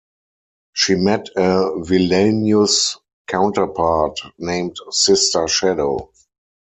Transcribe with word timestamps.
She 0.73 0.95
met 0.95 1.27
a 1.35 1.79
villainous 1.83 2.97
counterpart 3.27 4.19
named 4.39 4.77
Sister 4.89 5.47
Shadow. 5.47 6.09